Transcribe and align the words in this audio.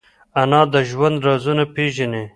انا 0.41 0.61
د 0.73 0.75
ژوند 0.89 1.17
رازونه 1.27 1.63
پېژني 1.75 2.23